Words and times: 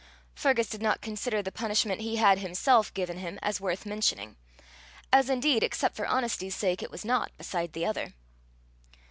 Fergus 0.33 0.67
did 0.67 0.81
not 0.81 0.99
consider 1.01 1.43
the 1.43 1.51
punishment 1.51 2.01
he 2.01 2.15
had 2.15 2.39
himself 2.39 2.91
given 2.95 3.17
him 3.19 3.37
as 3.43 3.61
worth 3.61 3.85
mentioning 3.85 4.35
as 5.13 5.29
indeed, 5.29 5.61
except 5.61 5.95
for 5.95 6.07
honesty's 6.07 6.55
sake, 6.55 6.81
it 6.81 6.89
was 6.89 7.05
not, 7.05 7.29
beside 7.37 7.73
the 7.73 7.85
other. 7.85 8.15